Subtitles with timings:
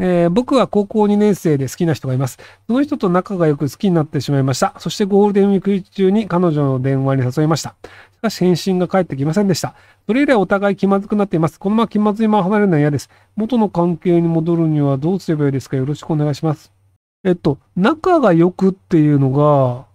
[0.00, 2.38] えー、僕は高校2年生で好きな人がいます。
[2.66, 4.74] その人と仲が良く好きになってしまいました。
[4.78, 7.74] そしてゴールデンウィーク中に彼女の電話に誘いました。
[8.14, 9.74] しかし返信が返ってきませんでした。
[10.06, 11.58] それ以来お互い気まずくなっています。
[11.58, 13.10] このまま気まずいまま離れるのは嫌です。
[13.36, 15.76] 元の関係に戻るにはどうすればいいですか？
[15.76, 16.72] よろしくお願いします。
[17.24, 19.86] えっと、仲が良くっていうのが、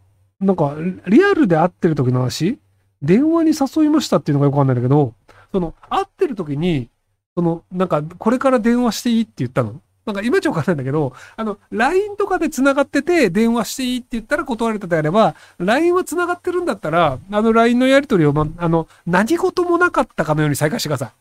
[0.46, 0.76] なんか、
[1.08, 2.60] リアルで会ってる時の話？
[3.02, 5.14] 電話に誘いましたっていうのがよくわかんないんだけど、
[5.54, 6.90] その、会ってる時に、
[7.36, 9.82] その、なんか、これから電話していいって言ったの？
[10.06, 21.12] なんか、いまいちわかんないんだけど、あの、LINE とかで繋がってて、電話していいって言ったら断れたであれば、LINE は繋がってるんだったら、あの LINE のやり取りを、ま、あの、何事もなかったかのように再開してください。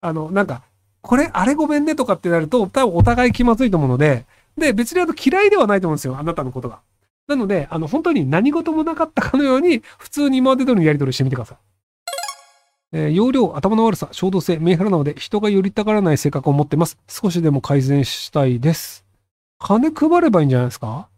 [0.00, 0.62] あの、なんか、
[1.02, 4.24] これ、あれごめんねとかってなると、多分お互い気まずいと思うので、
[4.58, 6.18] で、別にあの嫌いではないと思うんですよ。
[6.18, 6.80] あなたのことが。
[7.28, 11.75] なので、あの、本当に何事もなかったかのように、普通に今まで通りのやり取りしてみてください。
[12.98, 16.96] えー、容量、頭の悪さ、衝動性、メンヘラなので、人が寄りたがらない性格を持ってます。
[17.06, 19.04] 少しでも改善したいです。
[19.58, 21.08] 金配ればいいんじゃないですか？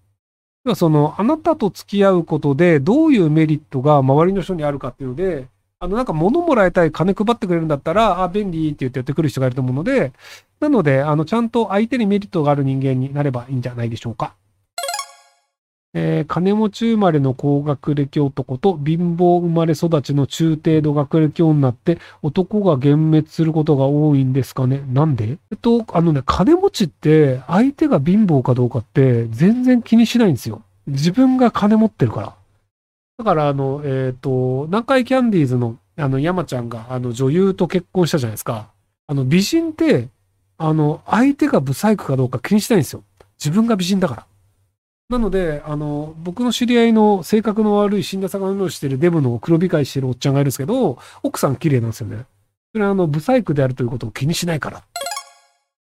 [0.64, 5.46] では、その、あなたと付き合うことで、どういうメリットが周りの人にあるかっていうので、
[5.78, 10.12] あの、なんか物もらいたい、金配ってくれるんだったら、あ、便利って言ってやってくる人がいると思うので、
[10.58, 14.34] なので、あの、ちゃんと相手にメリットがある人間になればいいんじゃないでしょうか。
[15.94, 25.38] えー、金持ち生まれの高学歴男と貧乏生まれ育ちの中程度学歴女って男が幻滅することが多いんですかねなんで？
[25.50, 30.62] えっと、あのね、金持ちって相手が貧乏かどうかって全然気にしないんですよ。
[30.86, 32.34] 自分が金持ってるから。
[33.18, 38.68] だからあの、えっ、ー、と、南海キャンディーズのあの山ちゃんがあの女優と結婚したじゃないですか。
[39.08, 40.08] あの美人って
[40.58, 43.02] あの、相手がブサイクかどうか気にしないんですよ。
[43.38, 44.26] 自分が美人だから。
[45.08, 52.26] なので、あの、僕の知り合いの性格の悪い死んだ魚のしてるデブの黒光りしてるおっちゃんがいるんですけど、奥さん綺麗なんですよね。
[52.74, 54.82] それはあの、ブサイクであるということを気にしないから。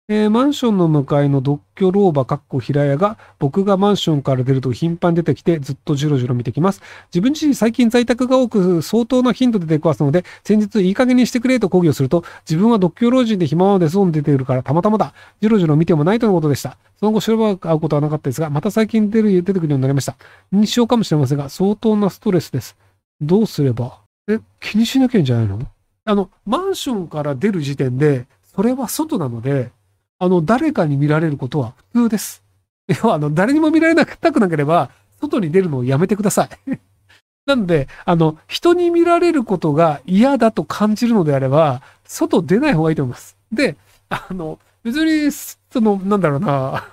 [0.08, 6.80] えー、マンションの向かいの独居老婆かっこ平屋が、僕がマンションから出ると頻繁に出てきて、ずっとじろじろ見てきます。
[7.12, 15.12] 自分自身最近在宅が多く、相当な頻度で出くわすので、先日いい加減にしてくれと抗議をすると、自分は独居老人で暇まで外に出ているからたまたまだ。
[15.40, 16.76] じろじろ見てもないとのことでした。
[17.00, 20.14] その後、白ば会うことはなかったですが、また最近出る、出てくるようになりました。
[20.52, 22.76] 認知症かもしれませんが、相当なストレスです。
[23.20, 23.98] どうすれば？
[24.28, 25.58] え、気にしなきゃいいんじゃないの？
[26.04, 29.72] あの、マンションから出る時点で、それは外なので、
[30.18, 32.42] あの、誰かに見られることは普通です。
[32.88, 34.90] 要は、あの、誰にも見られなくたくなければ、
[35.20, 36.78] 外に出るのをやめてください。
[37.46, 43.36] なので、あの、人に見られることが嫌だと感じるのであれば、外出ない方がいいと思います。
[43.52, 43.76] で、
[44.08, 46.88] あの、別に、その、なんだろうな、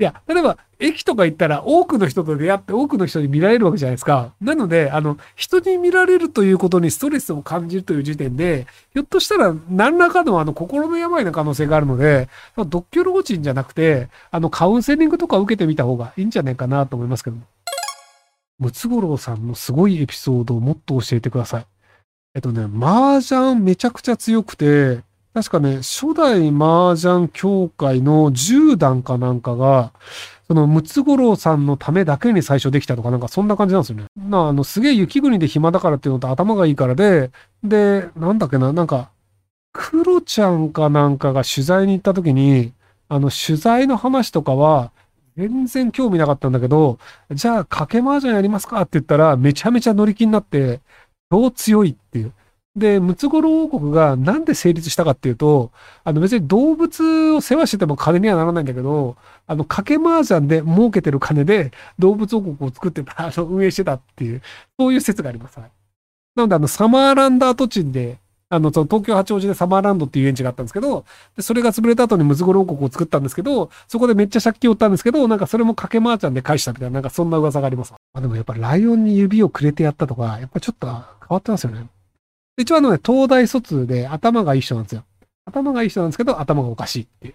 [0.00, 4.32] いや、例えば、駅とか行ったら多くの人と出会って多くの人に見られるわけじゃないですか。
[4.40, 17.42] なので、あの、人に見られるということにストレスを感じるという時点で、ひょっとしたら何らかのあの、心の病の可能性があるので、独居老人じゃなくて、あの、カウンセリングとか受けてみた方がいいんじゃないかなと思いますけども。
[18.58, 21.66] ムツゴロウさんのすごいエピソードをもっと教えてください。
[22.34, 25.02] えっとね、麻雀めちゃくちゃ強くて、
[25.32, 29.92] 確かね、初代麻雀協会の10段かなんかが、
[30.48, 34.06] そのムツゴロウさんのためだけに最初できたとか、なんかそんな感じなんですよね。
[34.16, 37.30] なあの、すげえ雪国で暇だからっていうのと頭がいいからで、
[37.62, 39.10] で、なんだっけな、なんか、
[39.72, 42.72] クロちゃんかなんかが取材に行った時に、
[43.08, 44.90] あの、取材の話とかは、
[45.36, 46.98] 全然興味なかったんだけど、
[47.30, 50.80] じゃあ、賭け麻雀やりますかって言ったら、めちゃめちゃ乗り気になって、
[51.30, 52.32] 超強いっていう。
[52.76, 55.72] で、ムツゴロウ王国がなんで成立したかっていうと、
[56.04, 59.16] あの別に動物を世話してても金にはならないんだけど、
[59.46, 64.42] あの、賭け麻雀で儲けてる金で動物王国を作ってた、あの、運営してたっていう、
[64.78, 65.58] そういう説があります。
[65.58, 65.68] な
[66.36, 71.04] ので、あの、サマーランダー土地で、あの、その東京八王子でサマーランドっていう園地があったんですけど、
[71.36, 77.94] でそれが潰れた後にムツゴロウ王国を作ったんですけど、そこでめっちゃ借金を負ったんですけど、なんかそれも賭け麻雀で返したみたいな、なんかそんな噂があります。
[78.12, 80.96] あでもやっぱライオンに指をくれてやったとか、やっぱちょっと変
[81.28, 81.86] わってますよね。
[82.60, 85.04] 一応あのね、東大卒で頭がいい人なんですよ。
[85.46, 87.34] 頭がいい人なんですけど、頭がおかしいっていう。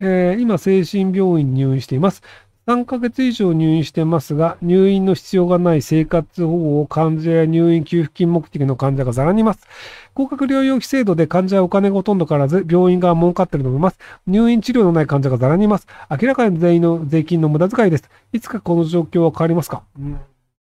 [0.00, 2.22] えー、今、精神病院に入院しています。
[2.68, 9.66] 3ヶ月以上入院してますが、入院の必要がない生活保護を患者や入院給付金目的の患者がざらにいます。
[10.12, 13.98] 高額療養費制度で患者はお金がほとんどからず、病院が儲かっていると思います。
[14.26, 15.86] 入院治療のない患者がざらにいます。
[16.10, 18.10] 明らかに全員の税金の無駄遣いです。
[18.32, 20.20] いつかこの状況は変わりますか、うん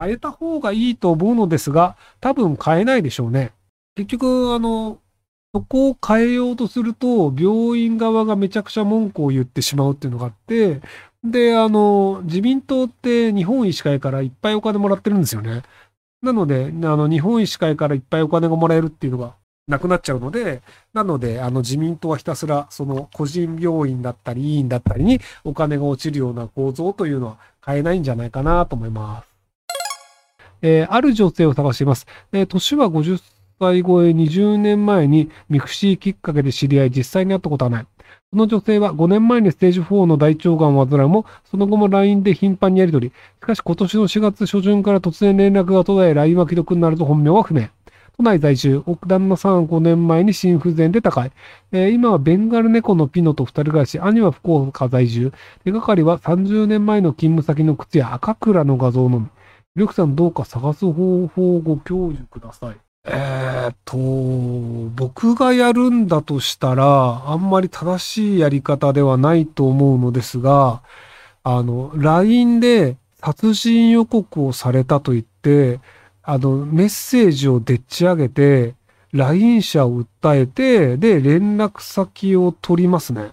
[0.00, 3.52] 変えた方がいいと思うのですが、多分変えないでしょうね。
[3.94, 4.98] 結局、あの、
[5.54, 10.80] そこを変えようとすると、病院側がめちゃくちゃ文句を言ってしまうっていうのがあって、
[11.22, 15.62] で、あの、自民党って日本医師会からいっぱいお金もらってるんですよね。
[16.22, 19.34] なので、あの、日本医師会からいっぱいお金がもらえるっていうのが、
[19.68, 20.62] なくなっちゃうので、
[20.92, 29.29] なので、あの自民党はひたすらその個人病院だったり、医院だったりにお金が落ちるような構造というのは変えないんじゃないかなと思います。
[30.62, 32.06] えー、ある女性を探しています。
[32.32, 33.20] えー、年は50
[33.58, 37.86] 歳超え20年前に mixi きっかけで知り合い実際に会ったことはない。
[38.32, 43.12] この女性は5年前にステージ4の大腸がんを患うも、その後も LINE で頻繁にやり取り。
[43.12, 47.68] しかし今年の4月初旬から突然連絡が途絶え、LINE は既読になると本名は不明。
[48.16, 51.32] 都内在住、奥旦那さん5年前に心不全で高い。
[51.72, 55.32] えー、今はベンガル猫のピノと二人暮らし、兄は福岡在住。
[55.64, 59.26] 手がかりは30年前の勤務先の靴や赤倉の画像のみ。
[59.76, 62.76] りょくさんどうか探す方法をご教授ください。
[63.04, 63.96] えー、っと、
[64.94, 70.82] 僕がやるんだとしたら、あんまり正しいやり方ではないと思うのですが、
[71.42, 75.80] あの、LINE で殺人予告をされたと言って、
[76.22, 78.74] あの、メッセージをでっち上げて、
[79.12, 83.32] LINE 社を訴えて、で、連絡先を取りますね。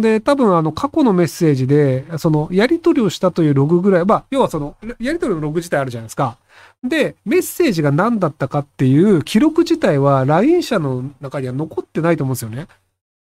[0.00, 6.36] で、多分あの過去のメッセージで、そのやり取りをしたというログぐらい、まあ、要はそのやり取りのログ自体あるじゃないですか。
[6.82, 12.66] で、メッセージが何だったかっていう記録自体は LINE 社の中には残ってないと思うんですよね。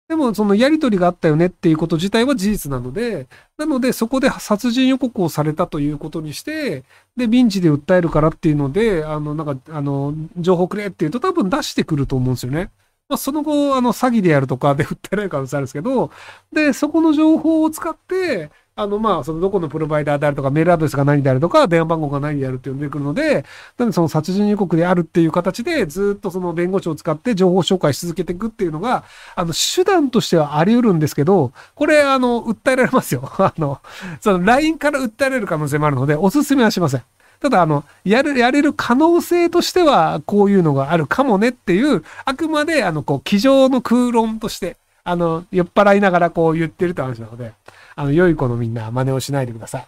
[0.07, 3.27] でも、そのやり取りがあったよねっていうこと自体は事実なので、
[3.57, 6.83] なので、そこで殺人予告をされたということにして、
[7.17, 12.71] で、民事で訴えるからっていうので、あの、なんか、あの、情報くれっていうと多分出してくると思うんですよね。
[13.09, 16.11] まあ、その後、あの、詐欺でやるとかで訴えられる可能性あるんですけど、
[16.51, 23.45] で、そこの情報を使って、あの、ま、そのどこのプロバイダーであるとか、メールアドレスが何であるとか、電話番号が何であるっていうのが出てくるので、
[23.77, 29.05] なんでその殺人予告であるっていう形で、ずっとその弁護士を使って情報紹介し続けていくっていうのが、
[29.35, 33.23] あの、手段としてはあり得るんですけど、これ、あの、訴えられますよ。
[33.39, 33.79] あの、
[34.19, 37.03] その LINE から訴えられる可能性もあるので、おすすめはしません。
[37.39, 47.53] ただ、あの、やる、やれる可能性としては、こういうのがあるかもねっていう、あくまで、あの、こう、机上の空論として、あの、酔っ払いながらこう言ってるって話なので、
[47.95, 49.87] あの、良い子のみんな真似をしないでください。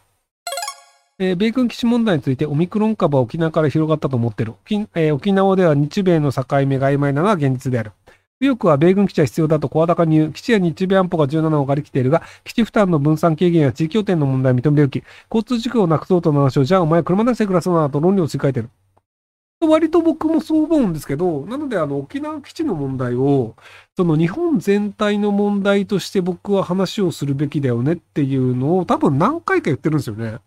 [1.22, 4.54] えー、米軍基地問題についてオミクロン株は沖縄から広がったと思ってる。
[4.54, 7.92] 沖,、えー、沖縄では日米の境目が曖昧なのは現実である。
[8.40, 10.32] 右翼は米軍基地は必要だと声高に言う。
[10.32, 18.70] 基地や日米安保が17を借りきているが、基地負担の分散軽減や地域拠点の問題を認めるき、交通事故をなくそうとの話を、じゃあお前車出して暮らすなと論理をつり替えてる。
[19.62, 23.56] 割と僕もそう思うんですけど、なのであの沖縄基地の問題を、
[23.98, 30.38] その日本全体の問題として僕は話をするべきだよねっていうのを多分何回か言ってるんですよね。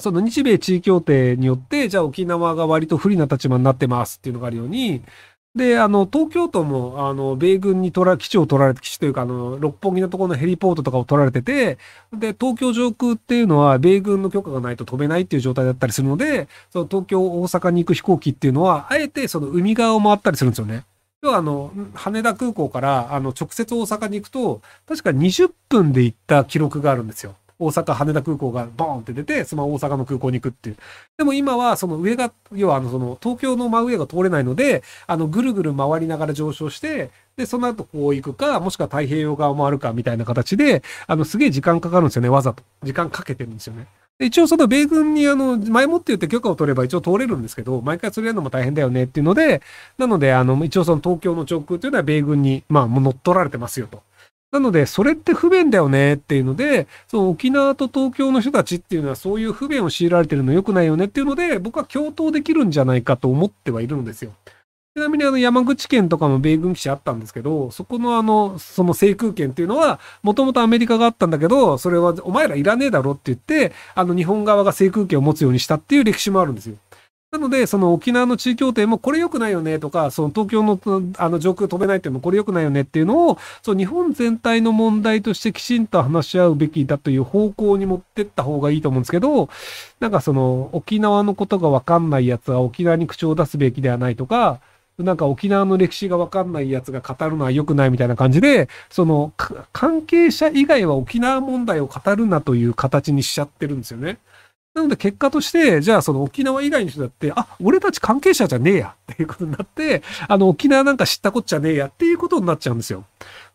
[0.00, 5.02] その日米地位協定によって、じゃあ沖縄が割と不利な立場になってますっていうのがあるように、
[5.56, 11.78] で、あの、東京都も、あの、米軍に取ら、基地を取られて、基地というか、あの、六本木のところのヘリポートとかを取られてて、
[12.12, 20.84] で、東京上空っていうのは、米軍の許可がないと飛べないっていう状態だったりするので、その東京、大阪に行く飛行機っていうのは、あえてその海側を回ったりするんですよね。
[21.22, 27.34] 要は、あの、羽田空港から、あの、直接大阪に行くと、確か20分で行った記録があるんですよ。
[27.58, 30.76] 大阪羽田空港がボーンって出て、その大阪の空港に行くっていう。
[31.16, 42.62] でも今はその上が、要はあのその東京の真上が通れないので、あのぐるぐる回りながら上昇して、で、その後こう行くか、もしくは太平洋側を回るかみたいな形で、あのすげえ時間かかるんですよね、わざと。
[42.82, 43.86] 時間かけてるんですよね。
[44.18, 49.60] 一応その米軍にあの、前もって言って許可を取れば一応通れるんですけど、毎回それやるのも大変だよねっていうので、
[49.98, 54.02] なのであの、一応その東京の上空というのは米軍に、まあ、もう乗っ取られてますよと。
[54.52, 64.32] なので、それって不便だよねっていうので、その沖縄と東京の人たちっていうのはそういう不便を強いられてるの良くないよねっていうので、僕は共闘できるんじゃないかと思ってはいるんですよ。
[64.96, 76.76] ちなみにあの山口県とかも米軍基地あったんですけど、そこのあの、その制空権っていうのは、もともとアメリカがあったんだけど、それはお前らいらねえだろって言って、あの日本側が制空権を持つようにしたっていう歴史もあるんですよ。
[77.36, 80.80] なので、その沖縄の地位協定もこれ良くないよねとか、その東京の
[81.18, 89.48] あの上空飛べないっていうのもこれ良くないよねっていうのを、その日本全体の問題としてきちんと話し合うべきだという方向に持ってった方がいいと思うんですけど、
[90.00, 94.60] なんかその沖縄のことがわかんないやつは沖縄に口を出すべきではないとか、
[94.98, 99.34] なんか沖縄の歴史がわかんないやつが語るのは良くないみたいな感じで、その
[99.72, 104.16] 関係者以外は沖縄問題を語るなという形にしちゃってるんですよね。
[104.76, 113.04] なので結果として、じゃあその沖縄以外の人だって、あ、俺たち関係者じゃねえやっていうことになって、あの沖縄なんか知ったこっちゃねえやっていうことになっちゃうんですよ。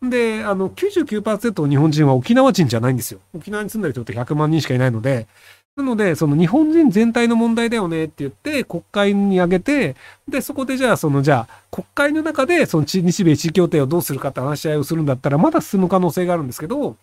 [0.02, 3.20] で、あの99%の日本人は沖縄人じゃないんですよ。
[3.34, 5.28] 沖縄に住んでる人って100万人しかいないので、
[5.76, 9.96] なので、その日本人全体の問題だよねって言って、国会に挙げて、
[10.28, 16.96] で、そこでじゃあ、その、じゃあ、国会の中で、その日米地位協定をどうするかって話し合いをするんだったら、まだ進む可能性があるんですけど、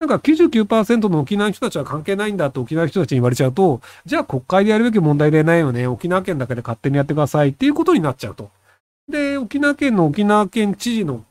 [0.00, 5.86] なんか99%の沖縄の人たちは関係ないんだって沖縄の人たちに言われちゃうと、じゃあ国会でやるべき問題でないよね。
[5.86, 8.50] 沖縄県だけで勝手にやってくださいっていうことになっちゃうと。
[9.06, 11.22] で、沖縄県の沖縄県知事の、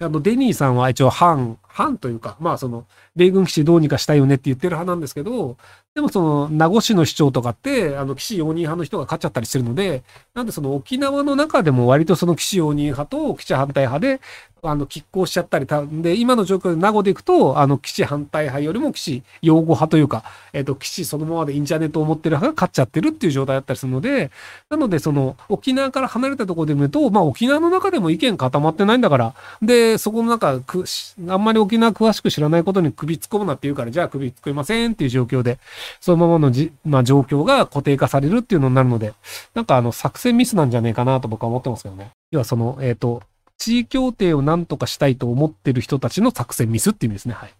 [0.00, 5.56] あの、デニーさんは一応反、反というか、まあその、米軍基地どうにかしたいよねって言ってる派なんですけど、
[5.94, 14.20] でもその、名護市の市長とかって、あの、岸容認派の人が勝っちゃったりしてるので、なんでその沖縄の中でも割とその岸容認派と基地反対派で、
[14.62, 24.30] あの、拮抗しちゃったりたん、で、今の状況で名護でいくと、あの、基地反対派よりも基地擁護派というか、えっ、ー、と、基地そのままでいいんじゃねと思ってる派が勝っちゃってるっていう状態だったりするので、
[24.68, 30.84] なので、その、沖縄から離れたところで見ると、まあ、沖縄の中でも意見固まってないんだから、で、そこの中、く、
[31.28, 35.58] あんまり沖縄詳しく知らないことに首突っ込むなって言うから、じゃあ首突っ込みませんっていう状況で、
[36.00, 39.14] そのままのじ、まあ、状況が固定化されるっていうのになるので、
[39.54, 42.10] なんかあの、作戦ミスなんじゃねえかなと僕は思ってますけどね。
[42.30, 43.22] 要はその、えっ、ー、と、
[43.56, 47.34] 地位協定を何とかしたいと思ってる人たちの作戦ミスっていう意味ですね。
[47.34, 47.54] はい。